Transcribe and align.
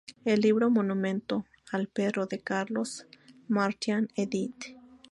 El 0.25 0.41
Libro 0.41 0.71
Monumento 0.71 1.45
al 1.71 1.87
Perro, 1.87 2.25
de 2.25 2.39
Carlos 2.39 3.05
Martian, 3.47 4.07
edit. 4.15 4.55